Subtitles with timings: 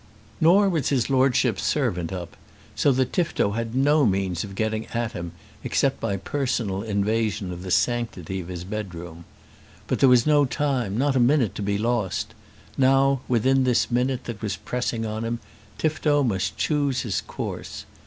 [0.39, 2.35] Nor was his Lordship's servant up,
[2.75, 5.31] so that Tifto had no means of getting at him
[5.63, 9.25] except by personal invasion of the sanctity of his bedroom.
[9.85, 12.33] But there was no time, not a minute, to be lost.
[12.79, 15.39] Now, within this minute that was pressing on him,
[15.77, 17.85] Tifto must choose his course.